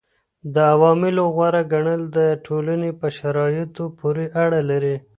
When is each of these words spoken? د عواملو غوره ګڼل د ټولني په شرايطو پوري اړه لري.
د 0.53 0.55
عواملو 0.73 1.23
غوره 1.35 1.61
ګڼل 1.73 2.01
د 2.17 2.19
ټولني 2.45 2.91
په 2.99 3.07
شرايطو 3.17 3.83
پوري 3.97 4.27
اړه 4.43 4.59
لري. 4.69 4.95